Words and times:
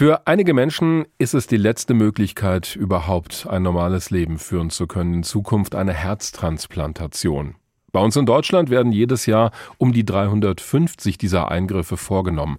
Für 0.00 0.26
einige 0.26 0.54
Menschen 0.54 1.04
ist 1.18 1.34
es 1.34 1.46
die 1.46 1.58
letzte 1.58 1.92
Möglichkeit, 1.92 2.74
überhaupt 2.74 3.46
ein 3.46 3.62
normales 3.62 4.08
Leben 4.08 4.38
führen 4.38 4.70
zu 4.70 4.86
können, 4.86 5.12
in 5.12 5.22
Zukunft 5.24 5.74
eine 5.74 5.92
Herztransplantation. 5.92 7.56
Bei 7.92 8.00
uns 8.00 8.16
in 8.16 8.24
Deutschland 8.24 8.70
werden 8.70 8.92
jedes 8.92 9.26
Jahr 9.26 9.50
um 9.76 9.92
die 9.92 10.06
350 10.06 11.18
dieser 11.18 11.50
Eingriffe 11.50 11.98
vorgenommen. 11.98 12.56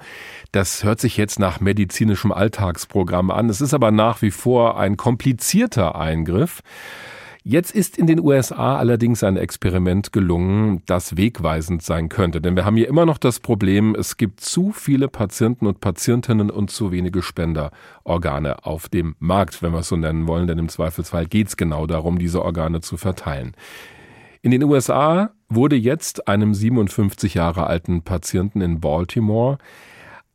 Das 0.51 0.83
hört 0.83 0.99
sich 0.99 1.17
jetzt 1.17 1.39
nach 1.39 1.59
medizinischem 1.59 2.31
Alltagsprogramm 2.31 3.31
an. 3.31 3.49
Es 3.49 3.59
ist 3.59 3.73
aber 3.73 3.89
nach 3.89 4.21
wie 4.21 4.29
vor 4.29 4.79
ein 4.79 4.95
komplizierter 4.95 5.95
Eingriff. 5.95 6.61
Jetzt 7.43 7.71
ist 7.71 7.97
in 7.97 8.05
den 8.05 8.19
USA 8.19 8.77
allerdings 8.77 9.23
ein 9.23 9.35
Experiment 9.35 10.13
gelungen, 10.13 10.83
das 10.85 11.17
wegweisend 11.17 11.81
sein 11.81 12.07
könnte. 12.07 12.39
Denn 12.39 12.55
wir 12.55 12.65
haben 12.65 12.77
hier 12.77 12.87
immer 12.87 13.07
noch 13.07 13.17
das 13.17 13.39
Problem, 13.39 13.95
es 13.95 14.17
gibt 14.17 14.41
zu 14.41 14.71
viele 14.71 15.07
Patienten 15.07 15.65
und 15.65 15.79
Patientinnen 15.79 16.51
und 16.51 16.69
zu 16.69 16.91
wenige 16.91 17.23
Spenderorgane 17.23 18.63
auf 18.63 18.89
dem 18.89 19.15
Markt, 19.17 19.63
wenn 19.63 19.71
wir 19.71 19.79
es 19.79 19.87
so 19.87 19.97
nennen 19.97 20.27
wollen. 20.27 20.45
Denn 20.45 20.59
im 20.59 20.69
Zweifelsfall 20.69 21.25
geht 21.25 21.47
es 21.47 21.57
genau 21.57 21.87
darum, 21.87 22.19
diese 22.19 22.45
Organe 22.45 22.81
zu 22.81 22.95
verteilen. 22.95 23.55
In 24.43 24.51
den 24.51 24.61
USA 24.61 25.31
wurde 25.49 25.75
jetzt 25.75 26.27
einem 26.27 26.53
57 26.53 27.33
Jahre 27.33 27.65
alten 27.65 28.03
Patienten 28.03 28.61
in 28.61 28.79
Baltimore 28.79 29.57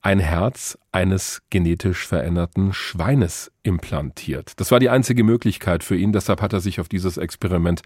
ein 0.06 0.20
Herz 0.20 0.78
eines 0.92 1.42
genetisch 1.50 2.06
veränderten 2.06 2.72
Schweines 2.72 3.50
implantiert. 3.64 4.52
Das 4.60 4.70
war 4.70 4.78
die 4.78 4.88
einzige 4.88 5.24
Möglichkeit 5.24 5.82
für 5.82 5.96
ihn, 5.96 6.12
deshalb 6.12 6.42
hat 6.42 6.52
er 6.52 6.60
sich 6.60 6.78
auf 6.78 6.88
dieses 6.88 7.16
Experiment 7.16 7.82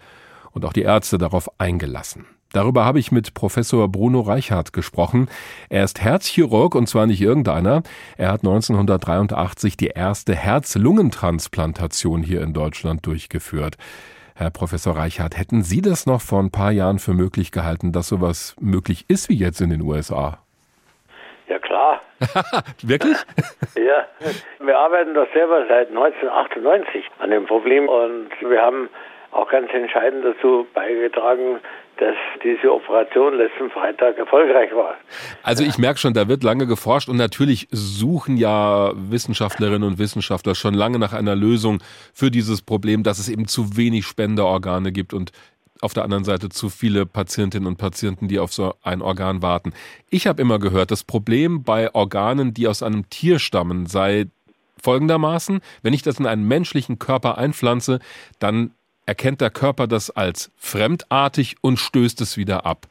und 0.51 0.63
auch 0.63 0.71
die 0.71 0.83
Ärzte 0.83 1.17
darauf 1.17 1.49
eingelassen. 1.59 2.27
Darüber 2.53 2.85
habe 2.85 2.99
ich 2.99 3.11
mit 3.11 3.33
Professor 3.33 3.87
Bruno 3.87 4.19
Reichhardt 4.19 4.71
gesprochen. 4.71 5.29
Er 5.69 5.83
ist 5.83 5.99
Herzchirurg 5.99 6.75
und 6.75 6.87
zwar 6.87 7.07
nicht 7.07 7.21
irgendeiner. 7.21 7.81
Er 8.17 8.31
hat 8.31 8.41
1983 8.41 9.75
die 9.75 9.87
erste 9.87 10.35
Herz-Lungentransplantation 10.35 12.21
hier 12.21 12.43
in 12.43 12.53
Deutschland 12.53 13.03
durchgeführt. 13.07 13.77
Herr 14.35 14.51
Professor 14.51 14.95
Reichhardt, 14.95 15.39
hätten 15.39 15.63
Sie 15.63 15.81
das 15.81 16.05
noch 16.05 16.21
vor 16.21 16.39
ein 16.39 16.51
paar 16.51 16.71
Jahren 16.71 16.99
für 16.99 17.15
möglich 17.15 17.51
gehalten, 17.51 17.91
dass 17.91 18.09
sowas 18.09 18.55
möglich 18.59 19.05
ist 19.07 19.27
wie 19.27 19.37
jetzt 19.37 19.59
in 19.59 19.71
den 19.71 19.81
USA? 19.81 20.37
Ja 21.47 21.57
klar. 21.57 21.99
Wirklich? 22.83 23.17
ja, 23.75 24.07
wir 24.59 24.77
arbeiten 24.77 25.13
doch 25.13 25.27
selber 25.33 25.65
seit 25.67 25.89
1998 25.89 27.05
an 27.19 27.31
dem 27.31 27.45
Problem 27.45 27.87
und 27.87 28.29
wir 28.41 28.61
haben 28.61 28.89
auch 29.31 29.49
ganz 29.49 29.71
entscheidend 29.73 30.25
dazu 30.25 30.67
beigetragen, 30.73 31.59
dass 31.97 32.15
diese 32.43 32.73
Operation 32.73 33.37
letzten 33.37 33.69
Freitag 33.69 34.17
erfolgreich 34.17 34.73
war. 34.73 34.95
Also 35.43 35.63
ich 35.63 35.77
merke 35.77 35.99
schon, 35.99 36.13
da 36.13 36.27
wird 36.27 36.43
lange 36.43 36.65
geforscht 36.65 37.07
und 37.09 37.15
natürlich 37.15 37.67
suchen 37.71 38.37
ja 38.37 38.91
Wissenschaftlerinnen 38.95 39.83
und 39.83 39.99
Wissenschaftler 39.99 40.55
schon 40.55 40.73
lange 40.73 40.97
nach 40.97 41.13
einer 41.13 41.35
Lösung 41.35 41.77
für 42.13 42.31
dieses 42.31 42.63
Problem, 42.63 43.03
dass 43.03 43.19
es 43.19 43.29
eben 43.29 43.47
zu 43.47 43.77
wenig 43.77 44.05
Spenderorgane 44.05 44.91
gibt 44.91 45.13
und 45.13 45.31
auf 45.81 45.93
der 45.93 46.03
anderen 46.03 46.23
Seite 46.23 46.49
zu 46.49 46.69
viele 46.69 47.05
Patientinnen 47.05 47.67
und 47.67 47.77
Patienten, 47.77 48.27
die 48.27 48.39
auf 48.39 48.53
so 48.53 48.73
ein 48.83 49.01
Organ 49.01 49.41
warten. 49.41 49.73
Ich 50.09 50.27
habe 50.27 50.41
immer 50.41 50.59
gehört, 50.59 50.91
das 50.91 51.03
Problem 51.03 51.63
bei 51.63 51.93
Organen, 51.93 52.53
die 52.53 52.67
aus 52.67 52.83
einem 52.83 53.09
Tier 53.09 53.39
stammen, 53.39 53.87
sei 53.87 54.25
folgendermaßen, 54.81 55.61
wenn 55.83 55.93
ich 55.93 56.01
das 56.01 56.19
in 56.19 56.25
einen 56.25 56.47
menschlichen 56.47 56.99
Körper 56.99 57.37
einpflanze, 57.37 57.99
dann 58.39 58.71
erkennt 59.05 59.41
der 59.41 59.49
Körper 59.49 59.87
das 59.87 60.09
als 60.09 60.51
fremdartig 60.57 61.55
und 61.61 61.77
stößt 61.77 62.21
es 62.21 62.37
wieder 62.37 62.65
ab. 62.65 62.85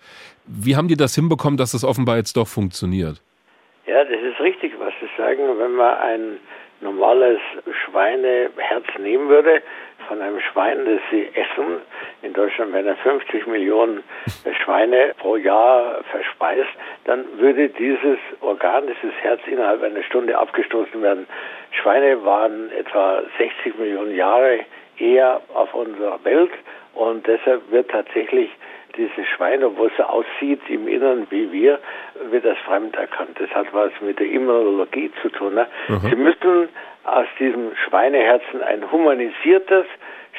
Wie 0.47 0.77
haben 0.77 0.89
die 0.89 0.97
das 0.97 1.15
hinbekommen, 1.15 1.57
dass 1.57 1.73
das 1.73 1.85
offenbar 1.85 2.17
jetzt 2.17 2.37
doch 2.37 2.49
funktioniert? 2.49 3.23
Ja, 3.87 4.05
das 4.05 4.21
ist 4.21 4.41
richtig, 4.41 4.73
was 4.79 4.93
Sie 5.01 5.09
sagen. 5.17 5.41
Wenn 5.59 5.75
man 5.77 5.97
ein 5.99 6.39
normales 6.81 7.39
Schweineherz 7.85 8.87
nehmen 9.01 9.29
würde, 9.29 9.63
von 10.11 10.21
einem 10.21 10.41
Schwein, 10.41 10.85
das 10.85 11.01
sie 11.13 11.29
essen. 11.35 11.83
In 12.23 12.33
Deutschland 12.33 12.73
werden 12.73 12.97
50 12.97 13.47
Millionen 13.47 14.03
Schweine 14.65 15.15
pro 15.19 15.37
Jahr 15.37 16.03
verspeist. 16.11 16.69
Dann 17.05 17.25
würde 17.39 17.69
dieses 17.69 18.19
Organ, 18.41 18.89
dieses 18.89 19.15
Herz 19.23 19.41
innerhalb 19.47 19.85
einer 19.85 20.03
Stunde 20.03 20.37
abgestoßen 20.37 21.01
werden. 21.01 21.29
Schweine 21.71 22.25
waren 22.25 22.73
etwa 22.73 23.23
60 23.39 23.79
Millionen 23.79 24.17
Jahre 24.17 24.65
eher 24.99 25.41
auf 25.55 25.73
unserer 25.75 26.23
Welt 26.25 26.51
und 26.95 27.25
deshalb 27.29 27.71
wird 27.71 27.89
tatsächlich 27.89 28.51
dieses 28.97 29.29
Schwein, 29.37 29.63
obwohl 29.63 29.87
es 29.87 29.97
so 29.97 30.03
aussieht 30.03 30.61
im 30.69 30.89
Inneren 30.89 31.27
wie 31.31 31.53
wir, 31.53 31.79
wird 32.31 32.45
das 32.45 32.59
fremd 32.59 32.97
erkannt. 32.97 33.39
Das 33.39 33.51
hat 33.51 33.73
was 33.73 33.93
mit 34.01 34.19
der 34.19 34.29
Immunologie 34.29 35.13
zu 35.23 35.29
tun. 35.29 35.55
Ne? 35.55 35.69
Mhm. 35.87 36.01
Sie 36.01 36.17
müssen 36.17 36.69
aus 37.05 37.27
diesem 37.39 37.75
Schweineherzen 37.77 38.63
ein 38.63 38.91
humanisiertes 38.91 39.87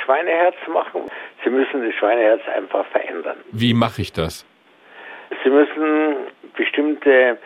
Schweineherz 0.03 0.55
machen. 0.71 1.03
Sie 1.43 1.49
müssen 1.49 1.85
das 1.85 1.93
Schweineherz 1.95 2.41
einfach 2.55 2.85
verändern. 2.87 3.37
Wie 3.51 3.73
mache 3.73 4.01
ich 4.01 4.13
das? 4.13 4.45
Sie 5.43 5.49
müssen 5.49 6.15
bestimmte 6.55 7.37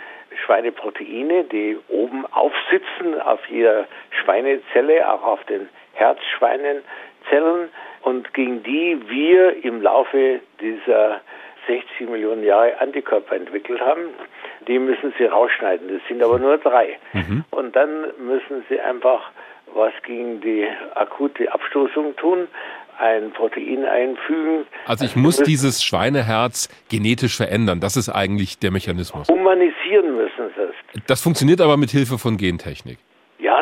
Schweineproteine, 0.46 1.46
die 1.46 1.78
oben 1.88 2.26
aufsitzen 2.28 3.22
auf 3.22 3.40
jeder 3.48 3.86
Schweinezelle, 4.24 5.10
auch 5.10 5.24
auf 5.24 5.44
den 5.46 5.70
Herzschweinenzellen 5.94 7.70
und 8.02 8.34
gegen 8.34 8.64
die 8.64 9.00
wir 9.08 9.64
im 9.64 9.82
Laufe 9.82 10.40
dieser 10.60 11.22
60 11.68 12.10
Millionen 12.10 12.44
Jahre 12.44 12.80
Antikörper 12.80 13.36
entwickelt 13.36 13.82
haben, 13.82 14.10
die 14.68 14.80
müssen 14.80 15.14
sie 15.18 15.26
rausschneiden. 15.26 15.88
Das 15.88 16.02
sind 16.08 16.22
aber 16.24 16.40
nur 16.40 16.58
drei. 16.58 16.98
Mhm. 17.14 17.44
Und 17.52 17.76
dann 17.76 17.90
müssen 18.20 18.64
sie 18.70 18.80
einfach 18.80 19.32
was 19.74 19.94
gegen 20.06 20.42
die 20.42 20.66
akute 20.96 21.52
Abstoßung 21.52 22.16
tun, 22.16 22.48
ein 22.98 23.32
Protein 23.32 23.86
einfügen. 23.86 24.66
Also 24.86 25.06
ich 25.06 25.16
muss 25.16 25.38
dieses 25.38 25.84
Schweineherz 25.84 26.70
genetisch 26.90 27.36
verändern. 27.36 27.82
Das 27.82 27.98
ist 27.98 28.10
eigentlich 28.10 28.60
der 28.60 28.72
Mechanismus. 28.72 29.28
Humanisieren 29.28 30.16
müssen 30.16 30.50
sie 30.56 30.62
es. 30.62 31.04
Das 31.08 31.22
funktioniert 31.22 31.60
aber 31.60 31.76
mit 31.78 31.90
Hilfe 31.90 32.18
von 32.18 32.38
Gentechnik. 32.38 33.00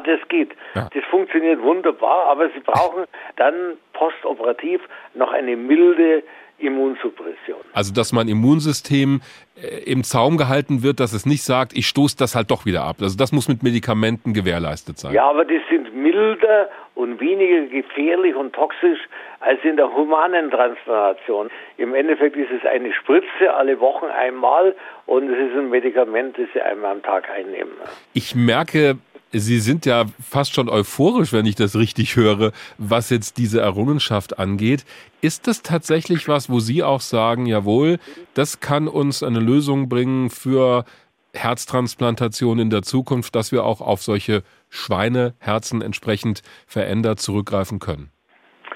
Das 0.05 0.19
geht. 0.29 0.51
Ja. 0.75 0.89
Das 0.93 1.03
funktioniert 1.09 1.61
wunderbar, 1.61 2.27
aber 2.29 2.49
Sie 2.49 2.59
brauchen 2.59 3.05
dann 3.37 3.77
postoperativ 3.93 4.81
noch 5.13 5.31
eine 5.31 5.55
milde 5.55 6.23
Immunsuppression. 6.59 7.59
Also, 7.73 7.93
dass 7.93 8.13
mein 8.13 8.27
Immunsystem 8.27 9.21
äh, 9.55 9.83
im 9.91 10.03
Zaum 10.03 10.37
gehalten 10.37 10.83
wird, 10.83 10.99
dass 10.99 11.13
es 11.13 11.25
nicht 11.25 11.43
sagt, 11.43 11.75
ich 11.75 11.87
stoße 11.87 12.15
das 12.17 12.35
halt 12.35 12.51
doch 12.51 12.65
wieder 12.65 12.83
ab. 12.83 12.97
Also, 13.01 13.17
das 13.17 13.31
muss 13.31 13.47
mit 13.47 13.63
Medikamenten 13.63 14.33
gewährleistet 14.33 14.97
sein. 14.97 15.13
Ja, 15.13 15.29
aber 15.29 15.45
die 15.45 15.59
sind 15.69 15.95
milder 15.95 16.69
und 16.95 17.19
weniger 17.19 17.65
gefährlich 17.67 18.35
und 18.35 18.53
toxisch 18.53 18.99
als 19.39 19.59
in 19.63 19.75
der 19.77 19.93
humanen 19.93 20.51
Transplantation. 20.51 21.49
Im 21.77 21.93
Endeffekt 21.95 22.37
ist 22.37 22.51
es 22.51 22.65
eine 22.65 22.93
Spritze 22.93 23.53
alle 23.53 23.79
Wochen 23.79 24.05
einmal 24.05 24.75
und 25.05 25.29
es 25.29 25.49
ist 25.49 25.57
ein 25.57 25.69
Medikament, 25.69 26.37
das 26.37 26.47
Sie 26.53 26.61
einmal 26.61 26.91
am 26.91 27.01
Tag 27.01 27.29
einnehmen. 27.29 27.73
Ich 28.13 28.35
merke, 28.35 28.97
Sie 29.35 29.59
sind 29.59 29.87
ja 29.87 30.05
fast 30.21 30.53
schon 30.53 30.69
euphorisch, 30.69 31.33
wenn 31.33 31.47
ich 31.47 31.55
das 31.55 31.75
richtig 31.75 32.15
höre, 32.15 32.51
was 32.77 33.09
jetzt 33.09 33.37
diese 33.37 33.61
Errungenschaft 33.61 34.37
angeht. 34.37 34.85
Ist 35.21 35.47
das 35.47 35.63
tatsächlich 35.63 36.27
was, 36.27 36.51
wo 36.51 36.59
Sie 36.59 36.83
auch 36.83 37.01
sagen, 37.01 37.47
jawohl, 37.47 37.97
das 38.35 38.59
kann 38.59 38.87
uns 38.87 39.23
eine 39.23 39.39
Lösung 39.39 39.89
bringen 39.89 40.29
für 40.29 40.85
Herztransplantation 41.33 42.59
in 42.59 42.69
der 42.69 42.83
Zukunft, 42.83 43.33
dass 43.33 43.51
wir 43.51 43.63
auch 43.63 43.81
auf 43.81 44.03
solche 44.03 44.43
Schweineherzen 44.69 45.81
entsprechend 45.81 46.43
verändert 46.67 47.19
zurückgreifen 47.19 47.79
können? 47.79 48.11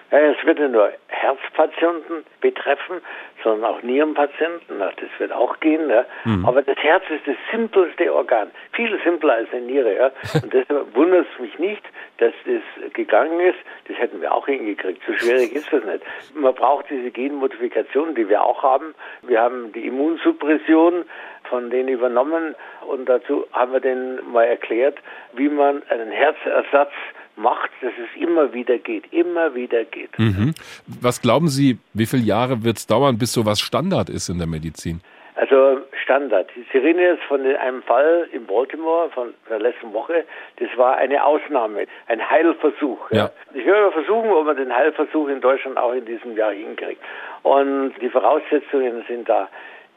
Es 0.10 0.44
wird 0.44 0.58
nur 0.72 0.90
Herzpatienten 1.22 2.24
betreffen, 2.42 3.02
sondern 3.44 3.72
auch 3.72 3.82
Nierenpatienten. 3.82 4.80
Das 4.80 5.10
wird 5.18 5.32
auch 5.32 5.60
gehen. 5.60 5.90
Ja. 5.90 6.06
Mhm. 6.26 6.46
Aber 6.46 6.62
das 6.62 6.78
Herz 6.78 7.04
ist 7.10 7.28
das 7.28 7.36
simpelste 7.52 8.14
Organ, 8.14 8.52
viel 8.74 9.00
simpler 9.04 9.34
als 9.34 9.52
eine 9.52 9.62
Niere. 9.62 9.96
Ja. 9.96 10.12
Und 10.42 10.54
deshalb 10.54 10.88
wundert 10.96 11.28
es 11.34 11.40
mich 11.40 11.58
nicht, 11.60 11.84
dass 12.18 12.34
das 12.46 12.94
gegangen 12.94 13.40
ist. 13.40 13.58
Das 13.88 13.98
hätten 13.98 14.22
wir 14.22 14.34
auch 14.34 14.46
hingekriegt. 14.46 15.02
So 15.06 15.14
schwierig 15.14 15.54
ist 15.54 15.72
das 15.72 15.84
nicht. 15.84 16.04
Man 16.34 16.54
braucht 16.54 16.90
diese 16.90 17.12
Genmodifikation, 17.12 18.16
die 18.16 18.30
wir 18.30 18.44
auch 18.44 18.64
haben. 18.64 18.96
Wir 19.24 19.42
haben 19.42 19.72
die 19.74 19.88
Immunsuppression 19.88 21.06
von 21.50 21.70
denen 21.70 21.90
übernommen 21.90 22.56
und 22.86 23.08
dazu 23.08 23.46
haben 23.54 23.74
wir 23.74 23.80
denen 23.80 24.20
mal 24.32 24.44
erklärt, 24.44 24.98
wie 25.34 25.50
man 25.50 25.82
einen 25.90 26.12
Herzersatz 26.12 26.92
macht, 27.38 27.70
dass 27.82 27.94
es 27.94 28.22
immer 28.22 28.54
wieder 28.54 28.78
geht, 28.78 29.12
immer 29.14 29.54
wieder 29.56 29.84
geht. 29.86 30.18
Mhm. 30.18 30.54
Was 31.02 31.22
glauben 31.22 31.48
Sie, 31.48 31.78
wie 31.94 32.06
viele 32.06 32.24
Jahre 32.24 32.64
wird 32.64 32.78
es 32.78 32.88
dauern, 32.88 33.18
bis 33.18 33.34
sowas 33.34 33.60
Standard 33.60 34.10
ist 34.10 34.30
in 34.30 34.38
der 34.40 34.48
Medizin? 34.48 35.02
Also 35.36 35.82
Standard. 36.04 36.50
Sie 36.72 36.78
reden 36.78 37.00
jetzt 37.00 37.24
von 37.24 37.46
einem 37.46 37.84
Fall 37.84 38.28
in 38.32 38.46
Baltimore 38.46 39.10
von 39.12 39.34
der 39.50 39.60
letzten 39.60 39.94
Woche. 39.94 40.26
Das 40.58 40.70
war 40.78 40.96
eine 40.98 41.24
Ausnahme, 41.24 41.86
ein 42.08 42.30
Heilversuch. 42.30 43.12
Ja. 43.12 43.30
Ich 43.54 43.66
werde 43.66 43.92
versuchen, 43.92 44.32
ob 44.32 44.46
man 44.46 44.56
den 44.56 44.74
Heilversuch 44.76 45.28
in 45.28 45.42
Deutschland 45.42 45.78
auch 45.78 45.92
in 45.94 46.06
diesem 46.06 46.36
Jahr 46.36 46.54
hinkriegt. 46.54 47.02
Und 47.44 47.94
die 48.02 48.10
Voraussetzungen 48.10 49.04
sind 49.08 49.30
da. 49.30 49.48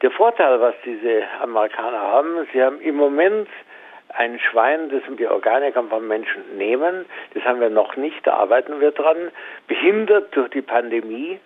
Der 0.01 0.11
Vorteil, 0.11 0.59
was 0.59 0.75
diese 0.85 1.23
Amerikaner 1.41 1.99
haben, 1.99 2.47
sie 2.51 2.61
haben 2.61 2.79
im 2.81 2.95
Moment 2.95 3.47
ein 4.15 4.39
Schwein, 4.39 4.89
das 4.89 5.01
die 5.17 5.27
Organe 5.27 5.71
kann 5.71 5.89
vom 5.89 6.07
Menschen 6.07 6.57
nehmen. 6.57 7.05
Das 7.33 7.43
haben 7.43 7.59
wir 7.59 7.69
noch 7.69 7.95
nicht, 7.95 8.25
da 8.25 8.33
arbeiten 8.33 8.79
wir 8.79 8.91
dran. 8.91 9.31
Behindert 9.67 10.35
durch 10.35 10.49
die 10.49 10.61
Pandemie, 10.61 11.39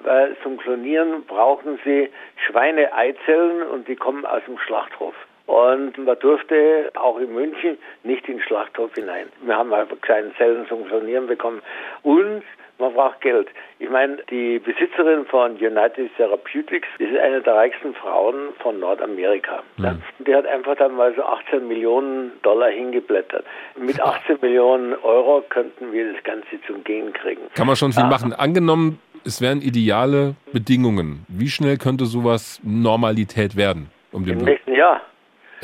weil 0.00 0.36
zum 0.42 0.58
Klonieren 0.58 1.24
brauchen 1.24 1.78
sie 1.84 2.10
Schweineeizellen 2.46 3.62
und 3.62 3.88
die 3.88 3.96
kommen 3.96 4.24
aus 4.24 4.42
dem 4.46 4.58
Schlachthof. 4.58 5.14
Und 5.48 5.96
man 5.96 6.18
durfte 6.18 6.90
auch 6.94 7.18
in 7.18 7.32
München 7.32 7.78
nicht 8.04 8.28
in 8.28 8.36
den 8.36 8.42
Schlachthof 8.42 8.92
hinein. 8.94 9.28
Wir 9.40 9.56
haben 9.56 9.72
einfach 9.72 9.98
keine 10.02 10.34
Zellen 10.36 10.66
zum 10.68 10.86
Klonieren 10.86 11.26
bekommen. 11.26 11.62
Und 12.02 12.42
man 12.78 12.92
braucht 12.92 13.22
Geld. 13.22 13.48
Ich 13.78 13.88
meine, 13.88 14.18
die 14.30 14.58
Besitzerin 14.58 15.24
von 15.24 15.52
United 15.52 16.14
Therapeutics 16.18 16.86
ist 16.98 17.16
eine 17.16 17.40
der 17.40 17.54
reichsten 17.54 17.94
Frauen 17.94 18.50
von 18.58 18.78
Nordamerika. 18.78 19.62
Mhm. 19.78 20.02
Die 20.26 20.34
hat 20.34 20.44
einfach 20.44 20.76
dann 20.76 20.94
mal 20.94 21.14
so 21.16 21.22
18 21.22 21.66
Millionen 21.66 22.32
Dollar 22.42 22.68
hingeblättert. 22.68 23.46
Mit 23.80 23.98
18 23.98 24.38
Millionen 24.42 24.96
Euro 25.02 25.42
könnten 25.48 25.92
wir 25.92 26.12
das 26.12 26.22
Ganze 26.24 26.60
zum 26.66 26.84
Gehen 26.84 27.10
kriegen. 27.14 27.40
Kann 27.54 27.66
man 27.66 27.76
schon 27.76 27.94
viel 27.94 28.02
ja. 28.02 28.08
machen. 28.10 28.34
Angenommen, 28.34 29.00
es 29.24 29.40
wären 29.40 29.62
ideale 29.62 30.34
Bedingungen. 30.52 31.24
Wie 31.26 31.48
schnell 31.48 31.78
könnte 31.78 32.04
sowas 32.04 32.60
Normalität 32.62 33.56
werden? 33.56 33.90
Um 34.12 34.26
Im 34.26 34.38
nächsten 34.38 34.74
Jahr. 34.74 35.00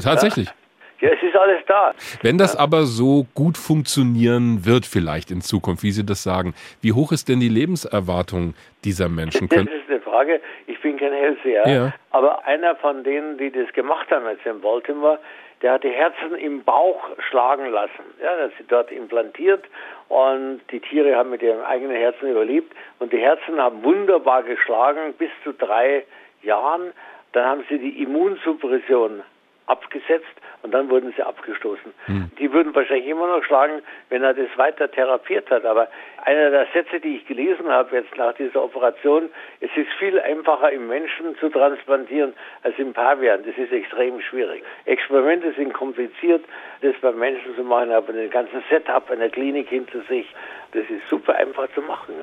Tatsächlich. 0.02 0.46
Ja. 0.48 0.54
Ja, 1.00 1.10
es 1.10 1.22
ist 1.22 1.36
alles 1.36 1.60
da. 1.66 1.92
Wenn 2.22 2.38
das 2.38 2.56
aber 2.56 2.84
so 2.84 3.26
gut 3.34 3.58
funktionieren 3.58 4.64
wird, 4.64 4.86
vielleicht 4.86 5.30
in 5.30 5.42
Zukunft, 5.42 5.82
wie 5.82 5.90
Sie 5.90 6.06
das 6.06 6.22
sagen, 6.22 6.54
wie 6.80 6.92
hoch 6.92 7.12
ist 7.12 7.28
denn 7.28 7.40
die 7.40 7.50
Lebenserwartung 7.50 8.54
dieser 8.84 9.08
Menschen? 9.10 9.48
Das 9.54 9.66
ist 9.66 9.90
eine 9.90 10.00
Frage. 10.00 10.40
Ich 10.66 10.80
bin 10.80 10.96
kein 10.96 11.12
Hellseher, 11.12 11.68
ja. 11.68 11.92
aber 12.10 12.46
einer 12.46 12.74
von 12.76 13.04
denen, 13.04 13.36
die 13.36 13.50
das 13.50 13.70
gemacht 13.74 14.10
haben 14.10 14.24
jetzt 14.26 14.46
in 14.46 14.60
Baltimore, 14.62 15.18
der 15.60 15.72
hat 15.72 15.84
die 15.84 15.90
Herzen 15.90 16.36
im 16.36 16.62
Bauch 16.62 17.02
schlagen 17.28 17.70
lassen. 17.70 18.04
Ja, 18.22 18.36
das 18.36 18.52
ist 18.58 18.70
dort 18.70 18.90
implantiert 18.90 19.64
und 20.08 20.60
die 20.70 20.80
Tiere 20.80 21.16
haben 21.16 21.30
mit 21.30 21.42
ihrem 21.42 21.62
eigenen 21.64 21.96
Herzen 21.96 22.30
überlebt 22.30 22.74
und 22.98 23.12
die 23.12 23.18
Herzen 23.18 23.60
haben 23.60 23.82
wunderbar 23.82 24.42
geschlagen 24.42 25.14
bis 25.18 25.30
zu 25.42 25.52
drei 25.52 26.04
Jahren. 26.42 26.92
Dann 27.32 27.44
haben 27.44 27.64
sie 27.68 27.78
die 27.78 28.02
Immunsuppression 28.02 29.22
abgesetzt 29.66 30.34
und 30.62 30.72
dann 30.72 30.90
wurden 30.90 31.12
sie 31.16 31.22
abgestoßen. 31.22 31.92
Hm. 32.06 32.30
Die 32.38 32.52
würden 32.52 32.74
wahrscheinlich 32.74 33.06
immer 33.06 33.26
noch 33.26 33.44
schlagen, 33.44 33.82
wenn 34.08 34.22
er 34.22 34.34
das 34.34 34.48
weiter 34.56 34.90
therapiert 34.90 35.50
hat. 35.50 35.64
Aber 35.64 35.88
einer 36.24 36.50
der 36.50 36.66
Sätze, 36.72 37.00
die 37.00 37.16
ich 37.16 37.26
gelesen 37.26 37.68
habe 37.68 37.96
jetzt 37.96 38.16
nach 38.16 38.34
dieser 38.34 38.62
Operation, 38.62 39.30
es 39.60 39.70
ist 39.76 39.92
viel 39.98 40.18
einfacher 40.20 40.70
im 40.70 40.88
Menschen 40.88 41.36
zu 41.38 41.48
transplantieren 41.48 42.34
als 42.62 42.78
im 42.78 42.92
Pavian. 42.92 43.44
Das 43.44 43.56
ist 43.56 43.72
extrem 43.72 44.20
schwierig. 44.20 44.62
Experimente 44.84 45.52
sind 45.52 45.72
kompliziert, 45.72 46.44
das 46.80 46.94
beim 47.00 47.18
Menschen 47.18 47.54
zu 47.56 47.62
machen, 47.62 47.90
aber 47.90 48.12
den 48.12 48.30
ganzen 48.30 48.62
Setup 48.70 49.10
einer 49.10 49.28
Klinik 49.28 49.68
hinter 49.68 50.00
sich, 50.08 50.26
das 50.72 50.84
ist 50.90 51.08
super 51.08 51.34
einfach 51.34 51.68
zu 51.74 51.82
machen. 51.82 52.14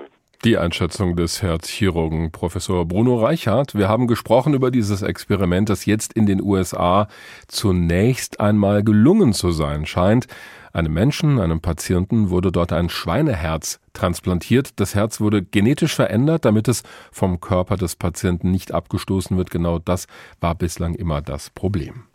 Die 0.43 0.57
Einschätzung 0.57 1.15
des 1.15 1.43
Herzchirurgen 1.43 2.31
Professor 2.31 2.87
Bruno 2.87 3.17
Reichert. 3.17 3.75
Wir 3.75 3.87
haben 3.87 4.07
gesprochen 4.07 4.55
über 4.55 4.71
dieses 4.71 5.03
Experiment, 5.03 5.69
das 5.69 5.85
jetzt 5.85 6.13
in 6.13 6.25
den 6.25 6.41
USA 6.41 7.07
zunächst 7.47 8.39
einmal 8.39 8.83
gelungen 8.83 9.33
zu 9.33 9.51
sein 9.51 9.85
scheint. 9.85 10.25
Einem 10.73 10.93
Menschen, 10.93 11.39
einem 11.39 11.61
Patienten, 11.61 12.31
wurde 12.31 12.51
dort 12.51 12.73
ein 12.73 12.89
Schweineherz 12.89 13.79
transplantiert. 13.93 14.79
Das 14.79 14.95
Herz 14.95 15.21
wurde 15.21 15.43
genetisch 15.43 15.93
verändert, 15.93 16.43
damit 16.43 16.67
es 16.67 16.81
vom 17.11 17.39
Körper 17.39 17.77
des 17.77 17.95
Patienten 17.95 18.49
nicht 18.49 18.73
abgestoßen 18.73 19.37
wird. 19.37 19.51
Genau 19.51 19.77
das 19.77 20.07
war 20.39 20.55
bislang 20.55 20.95
immer 20.95 21.21
das 21.21 21.51
Problem. 21.51 22.05